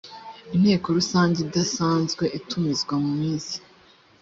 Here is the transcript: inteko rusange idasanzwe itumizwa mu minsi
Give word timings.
inteko 0.55 0.87
rusange 0.97 1.37
idasanzwe 1.45 2.23
itumizwa 2.37 2.95
mu 3.03 3.11
minsi 3.21 3.55